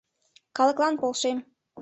Калыклан 0.57 0.93
полшем. 1.01 1.37